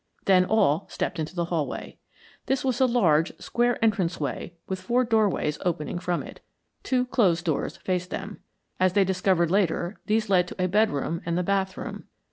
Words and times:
Then 0.25 0.45
all 0.45 0.87
stepped 0.89 1.19
into 1.19 1.35
the 1.35 1.45
hallway. 1.45 1.99
This 2.47 2.65
was 2.65 2.81
a 2.81 2.87
large, 2.87 3.37
square 3.39 3.77
entrance 3.85 4.19
way 4.19 4.55
with 4.67 4.81
four 4.81 5.03
doorways 5.03 5.59
opening 5.63 5.99
from 5.99 6.23
it. 6.23 6.39
Two 6.81 7.05
closed 7.05 7.45
doors 7.45 7.77
faced 7.77 8.09
them. 8.09 8.39
As 8.79 8.93
they 8.93 9.03
discovered 9.05 9.51
later, 9.51 9.99
these 10.07 10.27
led 10.27 10.47
to 10.47 10.55
a 10.57 10.67
bedroom, 10.67 11.21
and 11.23 11.37
the 11.37 11.43
bathroom. 11.43 12.05